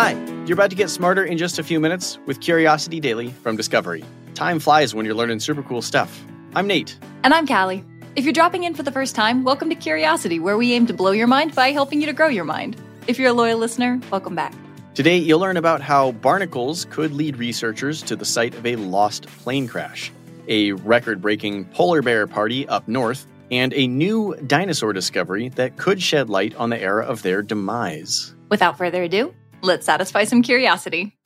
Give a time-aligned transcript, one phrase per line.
[0.00, 0.12] Hi,
[0.46, 4.04] you're about to get smarter in just a few minutes with Curiosity Daily from Discovery.
[4.36, 6.24] Time flies when you're learning super cool stuff.
[6.54, 6.96] I'm Nate.
[7.24, 7.84] And I'm Calli.
[8.14, 10.94] If you're dropping in for the first time, welcome to Curiosity, where we aim to
[10.94, 12.80] blow your mind by helping you to grow your mind.
[13.08, 14.54] If you're a loyal listener, welcome back.
[14.94, 19.26] Today, you'll learn about how barnacles could lead researchers to the site of a lost
[19.26, 20.12] plane crash,
[20.46, 26.00] a record breaking polar bear party up north, and a new dinosaur discovery that could
[26.00, 28.32] shed light on the era of their demise.
[28.48, 31.16] Without further ado, let's satisfy some curiosity.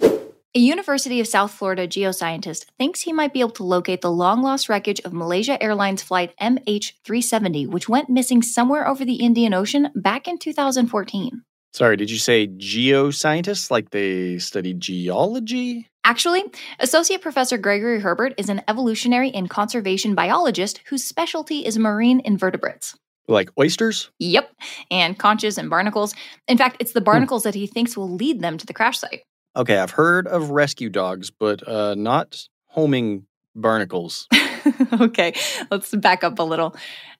[0.54, 4.42] A University of South Florida geoscientist thinks he might be able to locate the long
[4.42, 9.88] lost wreckage of Malaysia Airlines flight MH370, which went missing somewhere over the Indian Ocean
[9.94, 11.42] back in 2014.
[11.72, 15.88] Sorry, did you say geoscientists like they studied geology?
[16.04, 16.44] Actually,
[16.80, 22.94] Associate Professor Gregory Herbert is an evolutionary and conservation biologist whose specialty is marine invertebrates.
[23.32, 24.10] Like oysters?
[24.18, 24.54] Yep,
[24.90, 26.14] and conches and barnacles.
[26.46, 29.22] In fact, it's the barnacles that he thinks will lead them to the crash site.
[29.56, 34.28] Okay, I've heard of rescue dogs, but uh, not homing barnacles.
[35.00, 35.34] okay,
[35.70, 36.74] let's back up a little.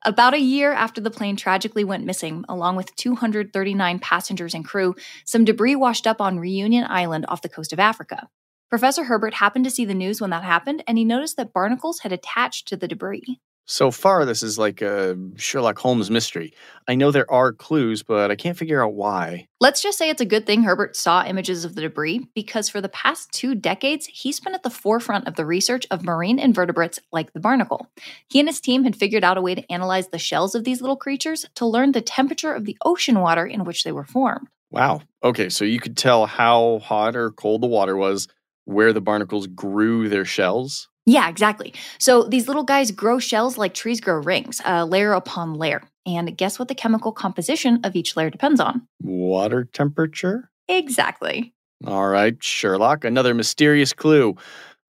[0.04, 4.94] About a year after the plane tragically went missing, along with 239 passengers and crew,
[5.24, 8.28] some debris washed up on Reunion Island off the coast of Africa.
[8.70, 12.00] Professor Herbert happened to see the news when that happened, and he noticed that barnacles
[12.00, 13.38] had attached to the debris.
[13.64, 16.52] So far, this is like a Sherlock Holmes mystery.
[16.88, 19.46] I know there are clues, but I can't figure out why.
[19.60, 22.80] Let's just say it's a good thing Herbert saw images of the debris because for
[22.80, 26.98] the past two decades, he's been at the forefront of the research of marine invertebrates
[27.12, 27.86] like the barnacle.
[28.28, 30.80] He and his team had figured out a way to analyze the shells of these
[30.80, 34.48] little creatures to learn the temperature of the ocean water in which they were formed.
[34.72, 35.02] Wow.
[35.22, 38.26] Okay, so you could tell how hot or cold the water was,
[38.64, 40.88] where the barnacles grew their shells.
[41.04, 41.74] Yeah, exactly.
[41.98, 45.82] So these little guys grow shells like trees grow rings, uh, layer upon layer.
[46.06, 48.86] And guess what the chemical composition of each layer depends on?
[49.00, 50.50] Water temperature?
[50.68, 51.54] Exactly.
[51.86, 54.36] All right, Sherlock, another mysterious clue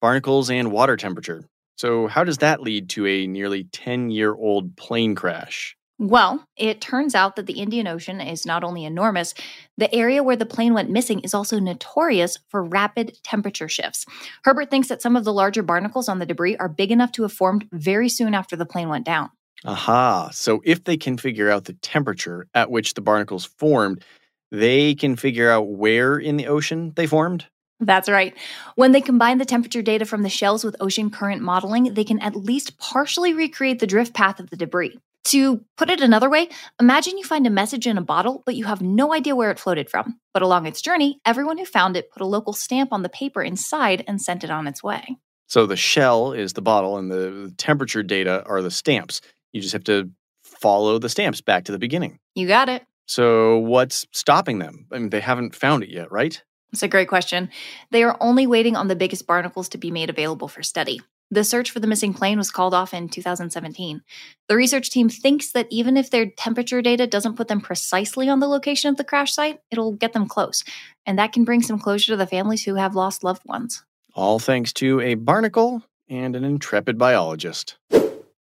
[0.00, 1.44] barnacles and water temperature.
[1.76, 5.76] So, how does that lead to a nearly 10 year old plane crash?
[6.02, 9.34] Well, it turns out that the Indian Ocean is not only enormous,
[9.78, 14.04] the area where the plane went missing is also notorious for rapid temperature shifts.
[14.42, 17.22] Herbert thinks that some of the larger barnacles on the debris are big enough to
[17.22, 19.30] have formed very soon after the plane went down.
[19.64, 20.30] Aha.
[20.32, 24.04] So, if they can figure out the temperature at which the barnacles formed,
[24.50, 27.46] they can figure out where in the ocean they formed?
[27.78, 28.36] That's right.
[28.74, 32.18] When they combine the temperature data from the shells with ocean current modeling, they can
[32.18, 34.98] at least partially recreate the drift path of the debris.
[35.24, 36.48] To put it another way,
[36.80, 39.58] imagine you find a message in a bottle, but you have no idea where it
[39.58, 40.18] floated from.
[40.34, 43.42] But along its journey, everyone who found it put a local stamp on the paper
[43.42, 45.16] inside and sent it on its way.
[45.46, 49.20] So the shell is the bottle and the temperature data are the stamps.
[49.52, 50.10] You just have to
[50.42, 52.18] follow the stamps back to the beginning.
[52.34, 52.84] You got it.
[53.06, 54.86] So what's stopping them?
[54.92, 56.42] I mean, they haven't found it yet, right?
[56.72, 57.50] It's a great question.
[57.90, 61.00] They are only waiting on the biggest barnacles to be made available for study.
[61.32, 64.02] The search for the missing plane was called off in 2017.
[64.50, 68.40] The research team thinks that even if their temperature data doesn't put them precisely on
[68.40, 70.62] the location of the crash site, it'll get them close.
[71.06, 73.82] And that can bring some closure to the families who have lost loved ones.
[74.12, 77.78] All thanks to a barnacle and an intrepid biologist.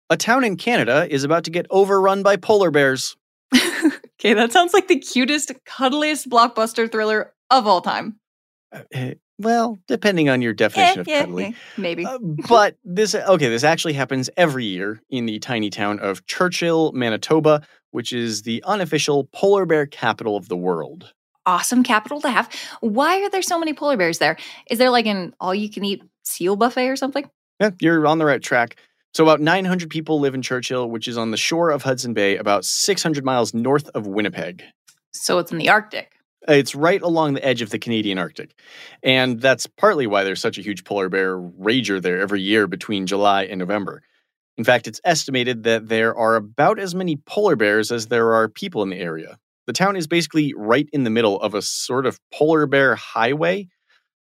[0.08, 3.16] A town in Canada is about to get overrun by polar bears.
[3.52, 8.20] okay, that sounds like the cutest, cuddliest blockbuster thriller of all time.
[8.72, 11.44] Uh, well, depending on your definition Eh, of yeah, cuddly.
[11.46, 12.06] eh, maybe.
[12.06, 16.92] Uh, but this, okay, this actually happens every year in the tiny town of Churchill,
[16.92, 21.12] Manitoba, which is the unofficial polar bear capital of the world.
[21.46, 22.48] awesome capital to have.
[22.80, 24.36] Why are there so many polar bears there?
[24.70, 27.28] Is there like an all you can eat seal buffet or something?
[27.60, 28.76] Yeah, you're on the right track.
[29.14, 32.36] So, about 900 people live in Churchill, which is on the shore of Hudson Bay,
[32.36, 34.62] about 600 miles north of Winnipeg.
[35.12, 36.12] So it's in the Arctic.
[36.48, 38.54] It's right along the edge of the Canadian Arctic.
[39.02, 43.06] And that's partly why there's such a huge polar bear rager there every year between
[43.06, 44.02] July and November.
[44.56, 48.48] In fact, it's estimated that there are about as many polar bears as there are
[48.48, 49.38] people in the area.
[49.66, 53.68] The town is basically right in the middle of a sort of polar bear highway.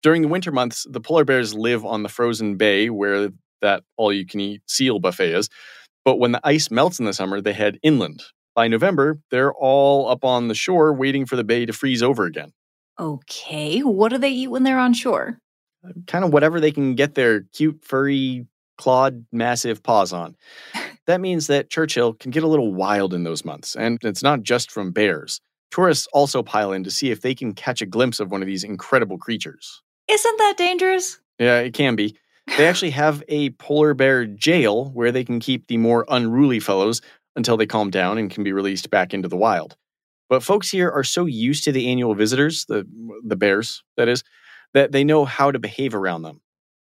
[0.04, 3.30] During the winter months, the polar bears live on the frozen bay where
[3.62, 5.50] that all you can eat seal buffet is.
[6.04, 8.24] But when the ice melts in the summer, they head inland.
[8.56, 12.26] By November, they're all up on the shore waiting for the bay to freeze over
[12.26, 12.52] again.
[13.00, 15.40] Okay, what do they eat when they're on shore?
[15.86, 18.46] Uh, kind of whatever they can get their cute, furry,
[18.78, 20.36] clawed, massive paws on.
[21.08, 24.44] That means that Churchill can get a little wild in those months, and it's not
[24.44, 25.42] just from bears.
[25.72, 28.48] Tourists also pile in to see if they can catch a glimpse of one of
[28.48, 29.82] these incredible creatures.
[30.08, 31.20] Isn't that dangerous?
[31.40, 32.16] Yeah, it can be.
[32.56, 37.02] They actually have a polar bear jail where they can keep the more unruly fellows
[37.36, 39.76] until they calm down and can be released back into the wild.
[40.30, 42.88] But folks here are so used to the annual visitors, the
[43.24, 44.24] the bears, that is,
[44.74, 46.42] that they know how to behave around them.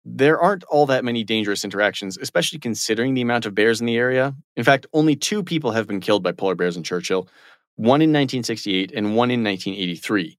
[0.06, 3.98] There aren't all that many dangerous interactions, especially considering the amount of bears in the
[3.98, 4.36] area.
[4.56, 7.28] In fact, only two people have been killed by polar bears in Churchill,
[7.76, 10.38] one in 1968 and one in 1983.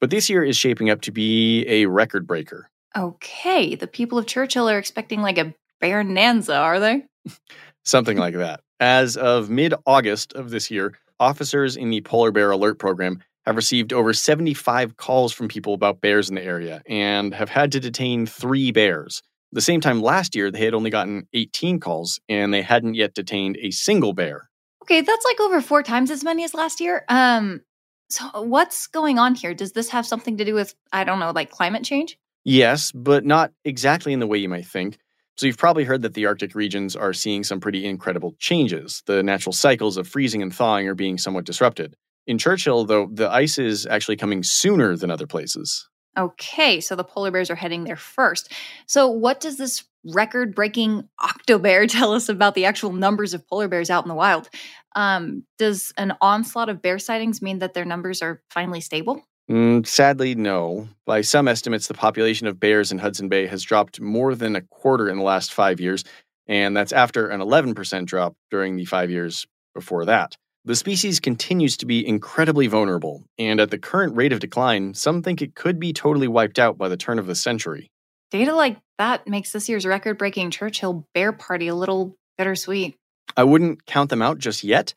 [0.00, 2.70] But this year is shaping up to be a record breaker.
[2.96, 7.04] Okay, the people of Churchill are expecting like a bear nanza, are they?
[7.86, 8.60] Something like that.
[8.80, 13.54] As of mid August of this year, officers in the Polar Bear Alert Program have
[13.54, 17.80] received over 75 calls from people about bears in the area and have had to
[17.80, 19.22] detain three bears.
[19.52, 23.14] The same time last year, they had only gotten 18 calls and they hadn't yet
[23.14, 24.50] detained a single bear.
[24.82, 27.04] Okay, that's like over four times as many as last year.
[27.08, 27.62] Um,
[28.10, 29.54] so what's going on here?
[29.54, 32.18] Does this have something to do with, I don't know, like climate change?
[32.44, 34.98] Yes, but not exactly in the way you might think.
[35.36, 39.02] So, you've probably heard that the Arctic regions are seeing some pretty incredible changes.
[39.06, 41.96] The natural cycles of freezing and thawing are being somewhat disrupted.
[42.26, 45.88] In Churchill, though, the ice is actually coming sooner than other places.
[46.18, 48.50] Okay, so the polar bears are heading there first.
[48.86, 53.68] So, what does this record breaking octobear tell us about the actual numbers of polar
[53.68, 54.48] bears out in the wild?
[54.94, 59.22] Um, does an onslaught of bear sightings mean that their numbers are finally stable?
[59.50, 60.88] Mm, sadly, no.
[61.04, 64.62] By some estimates, the population of bears in Hudson Bay has dropped more than a
[64.62, 66.02] quarter in the last five years,
[66.48, 70.36] and that's after an 11% drop during the five years before that.
[70.64, 75.22] The species continues to be incredibly vulnerable, and at the current rate of decline, some
[75.22, 77.88] think it could be totally wiped out by the turn of the century.
[78.32, 82.96] Data like that makes this year's record breaking Churchill Bear Party a little bittersweet.
[83.36, 84.94] I wouldn't count them out just yet.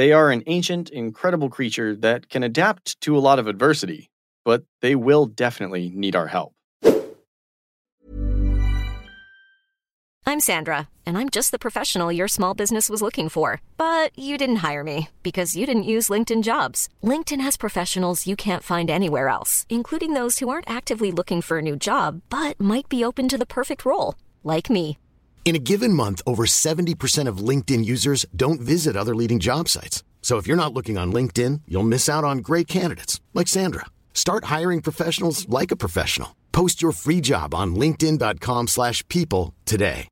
[0.00, 4.08] They are an ancient, incredible creature that can adapt to a lot of adversity,
[4.46, 6.54] but they will definitely need our help.
[10.24, 13.60] I'm Sandra, and I'm just the professional your small business was looking for.
[13.76, 16.88] But you didn't hire me because you didn't use LinkedIn jobs.
[17.04, 21.58] LinkedIn has professionals you can't find anywhere else, including those who aren't actively looking for
[21.58, 24.96] a new job but might be open to the perfect role, like me.
[25.44, 30.04] In a given month, over 70% of LinkedIn users don't visit other leading job sites.
[30.22, 33.86] So if you're not looking on LinkedIn, you'll miss out on great candidates like Sandra.
[34.14, 36.36] Start hiring professionals like a professional.
[36.52, 40.06] Post your free job on linkedin.com/people today.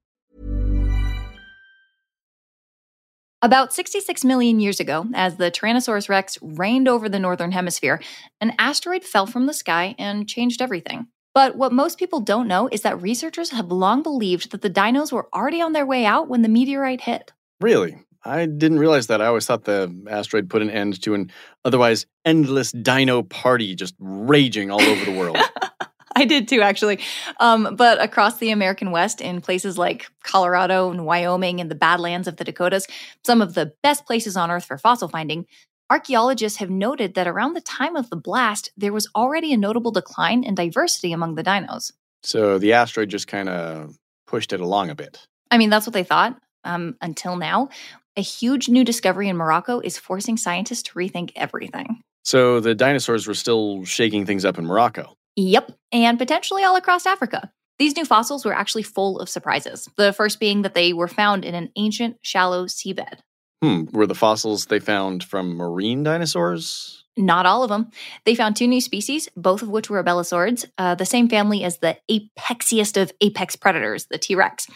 [3.40, 8.00] About 66 million years ago, as the Tyrannosaurus rex reigned over the northern hemisphere,
[8.40, 11.06] an asteroid fell from the sky and changed everything.
[11.34, 15.12] But what most people don't know is that researchers have long believed that the dinos
[15.12, 17.32] were already on their way out when the meteorite hit.
[17.60, 17.98] Really?
[18.24, 19.22] I didn't realize that.
[19.22, 21.30] I always thought the asteroid put an end to an
[21.64, 25.38] otherwise endless dino party just raging all over the world.
[26.16, 26.98] I did too, actually.
[27.38, 32.26] Um, but across the American West, in places like Colorado and Wyoming and the Badlands
[32.26, 32.88] of the Dakotas,
[33.24, 35.46] some of the best places on Earth for fossil finding,
[35.90, 39.90] archaeologists have noted that around the time of the blast, there was already a notable
[39.90, 41.92] decline in diversity among the dinos.
[42.22, 45.26] so the asteroid just kind of pushed it along a bit.
[45.50, 47.68] I mean, that's what they thought um, until now.
[48.16, 52.02] A huge new discovery in Morocco is forcing scientists to rethink everything.
[52.24, 55.14] So the dinosaurs were still shaking things up in Morocco.
[55.36, 57.50] Yep, and potentially all across Africa.
[57.78, 59.88] These new fossils were actually full of surprises.
[59.96, 63.20] The first being that they were found in an ancient, shallow seabed.
[63.62, 67.04] Hmm, were the fossils they found from marine dinosaurs?
[67.16, 67.90] Not all of them.
[68.24, 71.78] They found two new species, both of which were abelisaurids, uh, the same family as
[71.78, 74.68] the apexiest of apex predators, the T Rex.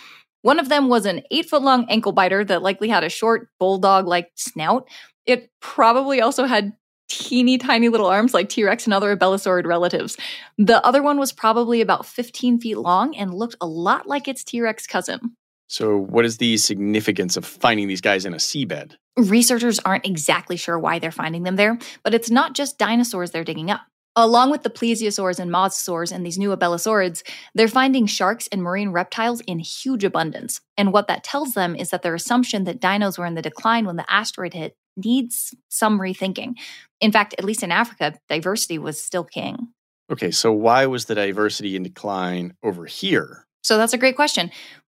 [0.42, 3.48] One of them was an eight foot long ankle biter that likely had a short
[3.60, 4.88] bulldog like snout.
[5.24, 6.72] It probably also had
[7.08, 10.16] teeny tiny little arms like T Rex and other abelisaurid relatives.
[10.58, 14.42] The other one was probably about 15 feet long and looked a lot like its
[14.42, 15.36] T Rex cousin.
[15.72, 18.96] So, what is the significance of finding these guys in a seabed?
[19.16, 23.42] Researchers aren't exactly sure why they're finding them there, but it's not just dinosaurs they're
[23.42, 23.80] digging up.
[24.14, 27.22] Along with the plesiosaurs and mosasaurs and these new abelisaurids,
[27.54, 30.60] they're finding sharks and marine reptiles in huge abundance.
[30.76, 33.86] And what that tells them is that their assumption that dinos were in the decline
[33.86, 36.52] when the asteroid hit needs some rethinking.
[37.00, 39.68] In fact, at least in Africa, diversity was still king.
[40.10, 43.46] Okay, so why was the diversity in decline over here?
[43.62, 44.50] So that's a great question.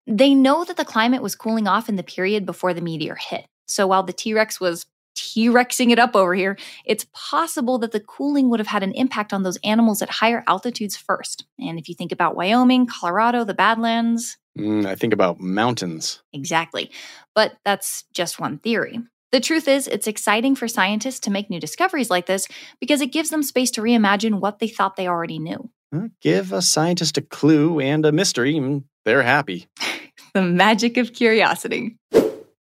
[0.07, 3.45] They know that the climate was cooling off in the period before the meteor hit.
[3.67, 4.85] So while the T Rex was
[5.15, 8.91] T Rexing it up over here, it's possible that the cooling would have had an
[8.91, 11.45] impact on those animals at higher altitudes first.
[11.57, 14.37] And if you think about Wyoming, Colorado, the Badlands.
[14.57, 16.21] Mm, I think about mountains.
[16.33, 16.91] Exactly.
[17.33, 18.99] But that's just one theory.
[19.31, 22.47] The truth is, it's exciting for scientists to make new discoveries like this
[22.79, 25.69] because it gives them space to reimagine what they thought they already knew.
[26.21, 29.67] Give a scientist a clue and a mystery, and they're happy.
[30.33, 31.97] the magic of curiosity.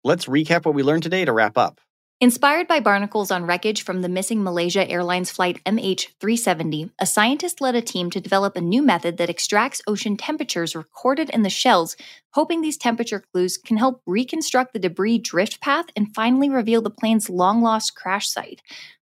[0.03, 1.79] Let's recap what we learned today to wrap up.
[2.22, 7.75] Inspired by barnacles on wreckage from the missing Malaysia Airlines flight MH370, a scientist led
[7.75, 11.96] a team to develop a new method that extracts ocean temperatures recorded in the shells,
[12.34, 16.89] hoping these temperature clues can help reconstruct the debris drift path and finally reveal the
[16.89, 18.62] plane's long lost crash site.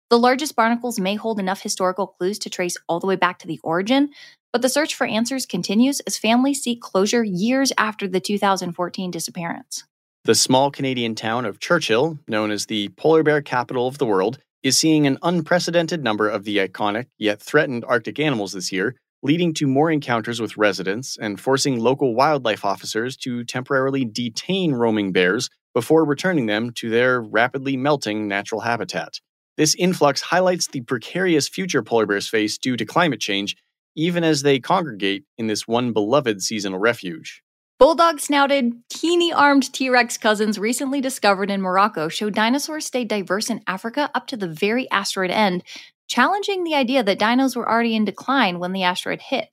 [0.09, 3.47] The largest barnacles may hold enough historical clues to trace all the way back to
[3.47, 4.11] the origin,
[4.51, 9.86] but the search for answers continues as families seek closure years after the 2014 disappearance.
[10.24, 14.38] The small Canadian town of Churchill, known as the polar bear capital of the world,
[14.62, 19.53] is seeing an unprecedented number of the iconic yet threatened Arctic animals this year, leading
[19.55, 25.50] to more encounters with residents and forcing local wildlife officers to temporarily detain roaming bears
[25.74, 29.20] before returning them to their rapidly melting natural habitat.
[29.58, 33.55] This influx highlights the precarious future polar bears face due to climate change,
[33.95, 37.43] even as they congregate in this one beloved seasonal refuge.
[37.79, 43.50] Bulldog snouted, teeny armed T Rex cousins recently discovered in Morocco show dinosaurs stayed diverse
[43.50, 45.63] in Africa up to the very asteroid end,
[46.07, 49.50] challenging the idea that dinos were already in decline when the asteroid hit.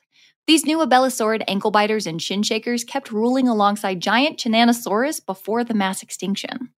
[0.46, 5.74] These new abelisaurid ankle biters and shin shakers kept ruling alongside giant Tyrannosaurus before the
[5.74, 6.70] mass extinction.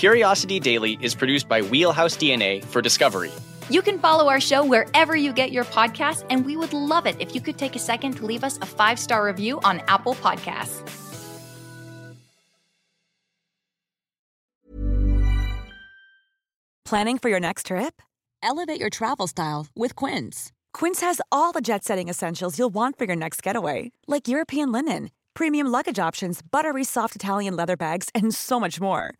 [0.00, 3.30] Curiosity Daily is produced by Wheelhouse DNA for Discovery.
[3.68, 7.16] You can follow our show wherever you get your podcasts, and we would love it
[7.20, 10.14] if you could take a second to leave us a five star review on Apple
[10.14, 10.90] Podcasts.
[16.86, 18.00] Planning for your next trip?
[18.42, 20.50] Elevate your travel style with Quince.
[20.72, 24.72] Quince has all the jet setting essentials you'll want for your next getaway, like European
[24.72, 29.19] linen, premium luggage options, buttery soft Italian leather bags, and so much more.